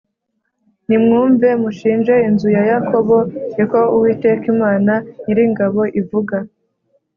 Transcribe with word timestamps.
Nimwumve, 0.87 1.47
mushinje 1.61 2.13
inzu 2.27 2.47
ya 2.55 2.63
Yakobo.” 2.71 3.15
Ni 3.55 3.65
ko 3.71 3.79
Uwiteka 3.95 4.43
Imana 4.53 4.93
Nyiringabo 5.23 5.81
ivuga. 6.01 6.35